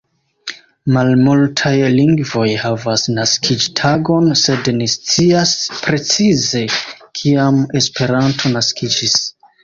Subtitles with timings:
[0.93, 5.51] Malmultaj lingvoj havas naskiĝtagon, sed ni scias,
[5.83, 6.63] precize
[7.21, 9.19] kiam Esperanto naskiĝis.